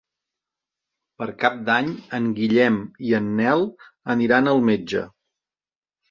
[1.17, 3.65] Per Cap d'Any en Guillem i en Nel
[4.13, 5.03] aniran al metge.